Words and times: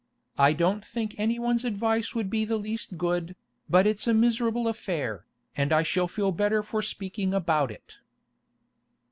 I 0.39 0.53
don't 0.53 0.83
think 0.83 1.13
anyone's 1.19 1.63
advice 1.63 2.15
would 2.15 2.31
be 2.31 2.43
the 2.43 2.57
least 2.57 2.97
good, 2.97 3.35
but 3.69 3.85
it's 3.85 4.07
a 4.07 4.15
miserable 4.15 4.67
affair, 4.67 5.27
and 5.55 5.71
I 5.71 5.83
shall 5.83 6.07
feel 6.07 6.31
better 6.31 6.63
for 6.63 6.81
speaking 6.81 7.35
about 7.35 7.69
it. 7.69 7.99